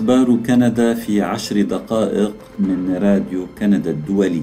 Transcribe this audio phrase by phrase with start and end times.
[0.00, 4.42] أخبار كندا في عشر دقائق من راديو كندا الدولي.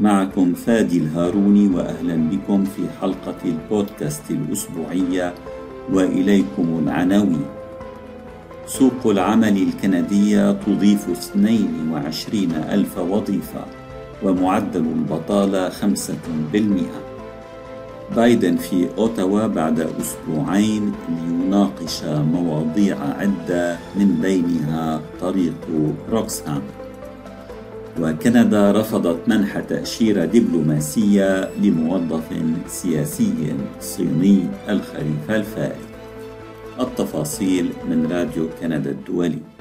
[0.00, 5.34] معكم فادي الهاروني وأهلا بكم في حلقة البودكاست الأسبوعية
[5.92, 7.44] وإليكم العناوين.
[8.66, 13.64] سوق العمل الكندية تضيف 22 ألف وظيفة
[14.22, 16.86] ومعدل البطالة 5%
[18.16, 25.54] بايدن في أوتاوا بعد أسبوعين ليناقش مواضيع عدة من بينها طريق
[26.10, 26.62] روكسهام.
[28.00, 32.28] وكندا رفضت منح تأشيرة دبلوماسية لموظف
[32.66, 34.38] سياسي صيني
[34.68, 35.86] الخريف الفائت
[36.80, 39.55] التفاصيل من راديو كندا الدولي.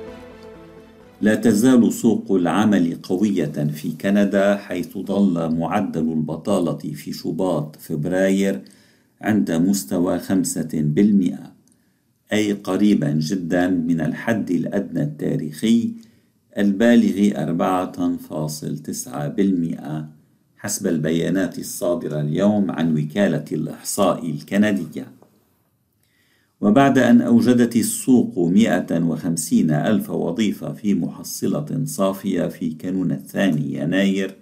[1.22, 8.62] لا تزال سوق العمل قوية في كندا حيث ظل معدل البطالة في شباط فبراير
[9.22, 11.56] عند مستوى خمسة بالمئة
[12.34, 15.94] أي قريبا جدا من الحد الأدنى التاريخي
[16.58, 20.10] البالغ أربعة فاصل تسعة بالمئة.
[20.58, 25.08] حسب البيانات الصادرة اليوم عن وكالة الإحصاء الكندية.
[26.66, 34.36] وبعد أن أوجدت السوق 150 ألف وظيفة في محصلة صافية في كانون الثاني يناير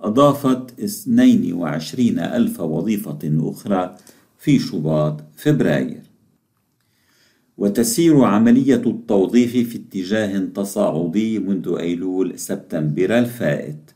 [0.00, 3.96] أضافت 22 ألف وظيفة أخرى
[4.38, 6.02] في شباط فبراير.
[7.58, 13.90] وتسير عملية التوظيف في اتجاه تصاعدي منذ أيلول سبتمبر الفائت.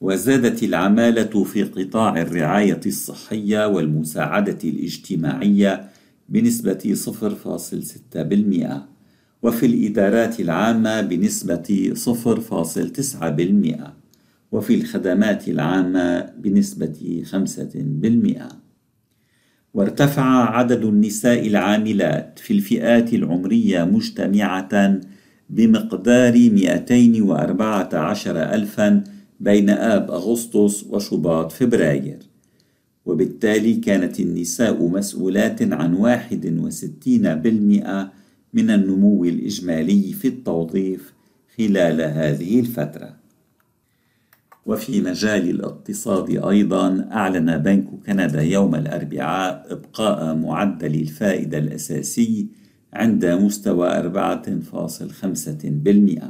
[0.00, 5.97] وزادت العمالة في قطاع الرعاية الصحية والمساعدة الاجتماعية
[6.28, 8.68] بنسبة 0.6%
[9.42, 13.90] وفي الإدارات العامة بنسبة 0.9%
[14.52, 17.26] وفي الخدمات العامة بنسبة 5%
[19.74, 25.00] وارتفع عدد النساء العاملات في الفئات العمرية مجتمعة
[25.50, 29.04] بمقدار 214 ألفا
[29.40, 32.27] بين آب أغسطس وشباط فبراير.
[33.08, 38.12] وبالتالي كانت النساء مسؤولات عن واحد وستين بالمئة
[38.54, 41.12] من النمو الإجمالي في التوظيف
[41.56, 43.16] خلال هذه الفترة.
[44.66, 52.46] وفي مجال الاقتصاد أيضا أعلن بنك كندا يوم الأربعاء إبقاء معدل الفائدة الأساسي
[52.92, 56.22] عند مستوى 4.5%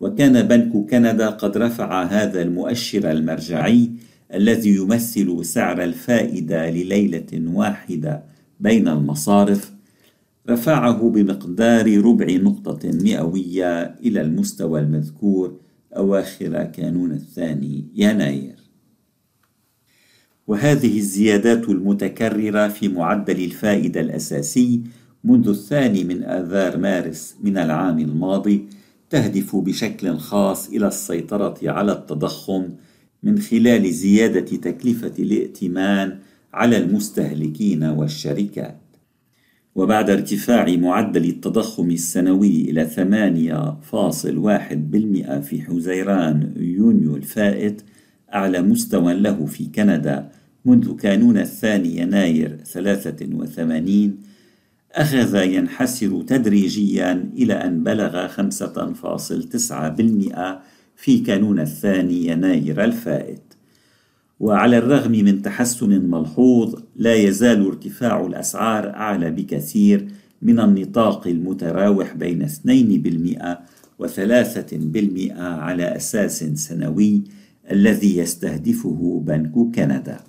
[0.00, 3.90] وكان بنك كندا قد رفع هذا المؤشر المرجعي
[4.34, 8.22] الذي يمثل سعر الفائدة لليلة واحدة
[8.60, 9.72] بين المصارف
[10.48, 15.56] رفعه بمقدار ربع نقطة مئوية إلى المستوى المذكور
[15.96, 18.56] أواخر كانون الثاني يناير.
[20.46, 24.82] وهذه الزيادات المتكررة في معدل الفائدة الأساسي
[25.24, 28.68] منذ الثاني من آذار مارس من العام الماضي
[29.10, 32.68] تهدف بشكل خاص إلى السيطرة على التضخم
[33.22, 36.18] من خلال زيادة تكلفة الائتمان
[36.54, 38.76] على المستهلكين والشركات.
[39.74, 47.82] وبعد ارتفاع معدل التضخم السنوي إلى 8.1% في حزيران يونيو الفائت
[48.34, 50.30] أعلى مستوى له في كندا
[50.64, 54.18] منذ كانون الثاني يناير 83
[54.92, 58.32] أخذ ينحسر تدريجيا إلى أن بلغ 5.9%
[61.00, 63.42] في كانون الثاني يناير الفائت.
[64.40, 70.08] وعلى الرغم من تحسن ملحوظ لا يزال ارتفاع الأسعار أعلى بكثير
[70.42, 73.58] من النطاق المتراوح بين 2%
[74.02, 77.22] و3% على أساس سنوي
[77.70, 80.20] الذي يستهدفه بنك كندا.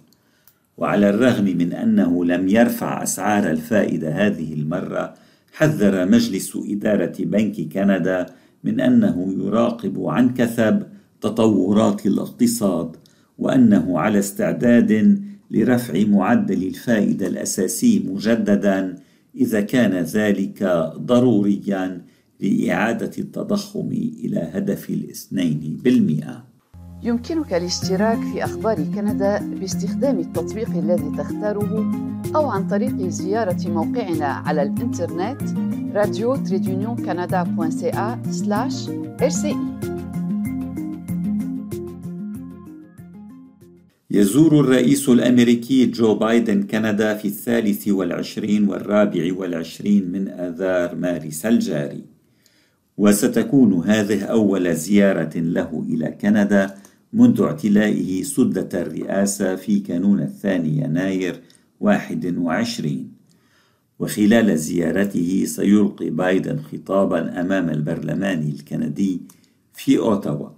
[0.78, 5.14] وعلى الرغم من أنه لم يرفع أسعار الفائدة هذه المرة
[5.54, 8.26] حذر مجلس إدارة بنك كندا
[8.64, 10.84] من أنه يراقب عن كثب
[11.22, 12.96] تطورات الاقتصاد
[13.38, 18.96] وأنه على استعداد لرفع معدل الفائدة الأساسي مجددا
[19.36, 20.64] إذا كان ذلك
[20.98, 22.02] ضروريا
[22.40, 23.90] لإعادة التضخم
[24.24, 26.52] إلى هدف الاثنين بالمئة.
[27.04, 31.92] يمكنك الاشتراك في أخبار كندا باستخدام التطبيق الذي تختاره
[32.36, 35.42] أو عن طريق زيارة موقعنا على الإنترنت
[35.94, 36.34] راديو
[36.96, 38.18] كندا.ca
[39.20, 39.56] rci
[44.12, 52.04] يزور الرئيس الأمريكي جو بايدن كندا في الثالث والعشرين والرابع والعشرين من آذار مارس الجاري.
[52.98, 56.76] وستكون هذه أول زيارة له إلى كندا
[57.14, 61.42] منذ اعتلائه سدة الرئاسة في كانون الثاني يناير
[61.80, 63.11] 21 وعشرين.
[64.02, 69.22] وخلال زيارته سيلقي بايدن خطابا أمام البرلمان الكندي
[69.74, 70.50] في أوتاوا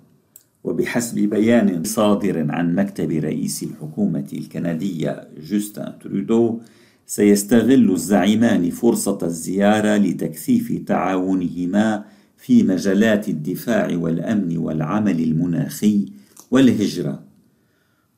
[0.64, 6.60] وبحسب بيان صادر عن مكتب رئيس الحكومة الكندية جوستن ترودو
[7.06, 12.06] سيستغل الزعيمان فرصة الزيارة لتكثيف تعاونهما
[12.38, 16.06] في مجالات الدفاع والأمن والعمل المناخي
[16.52, 17.33] والهجرة.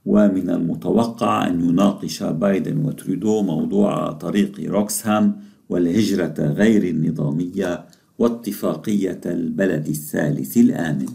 [0.05, 5.35] ومن المتوقع أن يناقش بايدن وترودو موضوع طريق روكسهام
[5.69, 7.85] والهجرة غير النظامية
[8.19, 11.05] واتفاقية البلد الثالث الآمن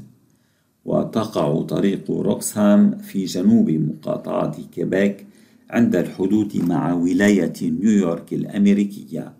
[0.84, 5.26] وتقع طريق روكسهام في جنوب مقاطعة كيبيك
[5.70, 9.32] عند الحدود مع ولاية نيويورك الأمريكية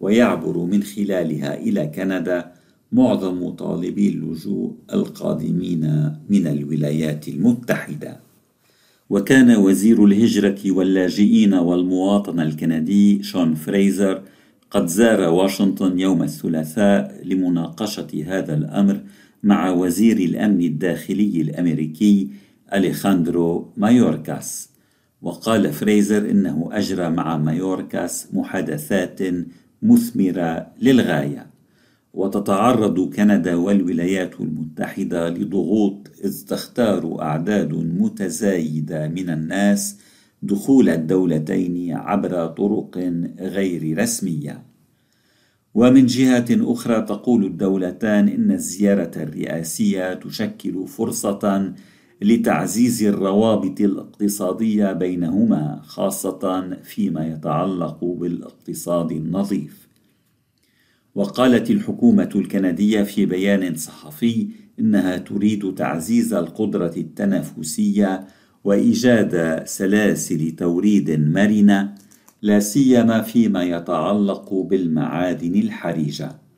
[0.00, 2.52] ويعبر من خلالها إلى كندا
[2.92, 8.27] معظم طالبي اللجوء القادمين من الولايات المتحدة.
[9.10, 14.22] وكان وزير الهجرة واللاجئين والمواطنة الكندي شون فريزر
[14.70, 19.00] قد زار واشنطن يوم الثلاثاء لمناقشة هذا الأمر
[19.42, 22.28] مع وزير الأمن الداخلي الأمريكي
[22.74, 24.70] أليخاندرو مايوركاس.
[25.22, 29.18] وقال فريزر إنه أجرى مع مايوركاس محادثات
[29.82, 31.46] مثمرة للغاية.
[32.18, 39.98] وتتعرض كندا والولايات المتحدة لضغوط إذ تختار أعداد متزايدة من الناس
[40.42, 42.98] دخول الدولتين عبر طرق
[43.38, 44.62] غير رسمية.
[45.74, 51.72] ومن جهة أخرى تقول الدولتان إن الزيارة الرئاسية تشكل فرصة
[52.22, 59.87] لتعزيز الروابط الاقتصادية بينهما خاصة فيما يتعلق بالاقتصاد النظيف.
[61.14, 64.48] وقالت الحكومة الكندية في بيان صحفي
[64.80, 68.26] إنها تريد تعزيز القدرة التنافسية
[68.64, 71.94] وإيجاد سلاسل توريد مرنة
[72.42, 76.48] لا سيما فيما يتعلق بالمعادن الحرجة.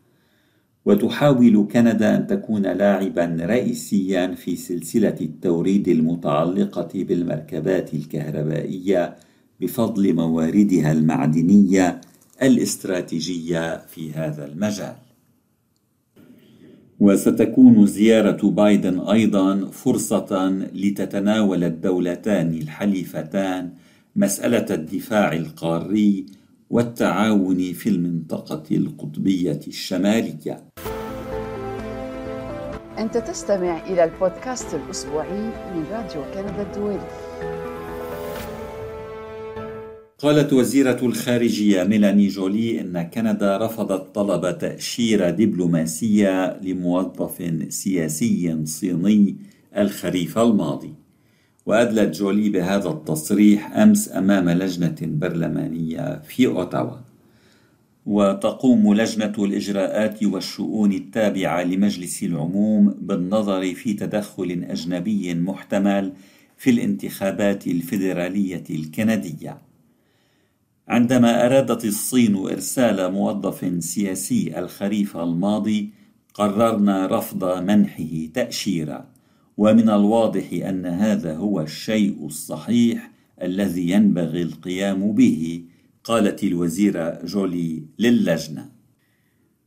[0.84, 9.16] وتحاول كندا أن تكون لاعبا رئيسيا في سلسلة التوريد المتعلقة بالمركبات الكهربائية
[9.60, 12.00] بفضل مواردها المعدنية
[12.42, 14.96] الاستراتيجية في هذا المجال
[17.00, 23.72] وستكون زيارة بايدن أيضا فرصة لتتناول الدولتان الحليفتان
[24.16, 26.26] مسألة الدفاع القاري
[26.70, 30.64] والتعاون في المنطقة القطبية الشمالية.
[32.98, 35.42] أنت تستمع إلى البودكاست الأسبوعي
[35.74, 37.08] من راديو كندا الدولي.
[40.22, 49.36] قالت وزيرة الخارجية ميلاني جولي إن كندا رفضت طلب تأشيرة دبلوماسية لموظف سياسي صيني
[49.76, 50.94] الخريف الماضي.
[51.66, 56.96] وأدلت جولي بهذا التصريح أمس أمام لجنة برلمانية في أوتاوا.
[58.06, 66.12] وتقوم لجنة الإجراءات والشؤون التابعة لمجلس العموم بالنظر في تدخل أجنبي محتمل
[66.58, 69.69] في الانتخابات الفيدرالية الكندية.
[70.90, 75.90] عندما أرادت الصين إرسال موظف سياسي الخريف الماضي
[76.34, 79.06] قررنا رفض منحه تأشيرة
[79.56, 83.10] ومن الواضح أن هذا هو الشيء الصحيح
[83.42, 85.62] الذي ينبغي القيام به
[86.04, 88.68] قالت الوزيرة جولي للجنة.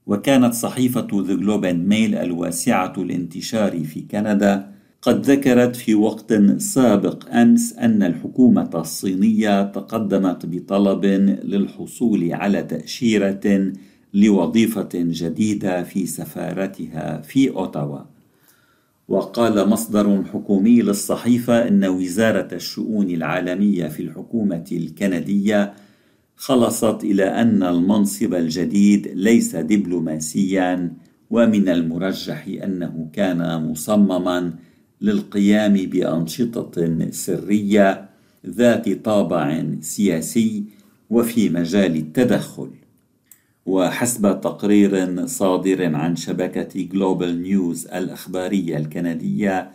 [0.05, 4.72] وكانت صحيفة ذا جلوبن ميل الواسعة الانتشار في كندا
[5.03, 11.05] قد ذكرت في وقت سابق امس أن الحكومة الصينية تقدمت بطلب
[11.43, 13.73] للحصول على تأشيرة
[14.13, 17.99] لوظيفة جديدة في سفارتها في أوتاوا.
[19.07, 25.73] وقال مصدر حكومي للصحيفة إن وزارة الشؤون العالمية في الحكومة الكندية
[26.35, 30.93] خلصت إلى أن المنصب الجديد ليس دبلوماسيا
[31.29, 34.53] ومن المرجح أنه كان مصمما
[35.03, 38.09] للقيام بأنشطة سرية
[38.47, 40.63] ذات طابع سياسي
[41.09, 42.69] وفي مجال التدخل.
[43.65, 49.71] وحسب تقرير صادر عن شبكة جلوبال نيوز الأخبارية الكندية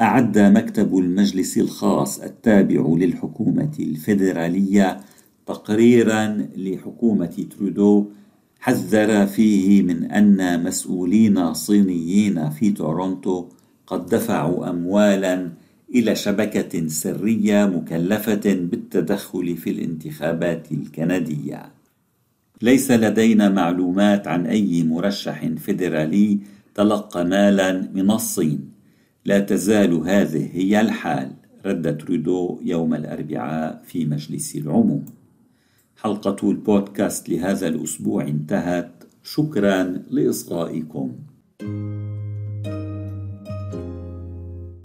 [0.00, 5.00] أعد مكتب المجلس الخاص التابع للحكومة الفيدرالية
[5.46, 8.06] تقريرا لحكومة ترودو
[8.60, 13.48] حذر فيه من أن مسؤولين صينيين في تورونتو
[13.92, 15.50] قد دفعوا اموالا
[15.94, 21.72] إلى شبكة سرية مكلفة بالتدخل في الانتخابات الكندية.
[22.62, 26.38] ليس لدينا معلومات عن أي مرشح فيدرالي
[26.74, 28.70] تلقى مالا من الصين.
[29.24, 31.30] لا تزال هذه هي الحال
[31.66, 35.04] رد ترودو يوم الأربعاء في مجلس العموم.
[35.96, 39.04] حلقة البودكاست لهذا الأسبوع انتهت.
[39.22, 41.12] شكرا لإصغائكم.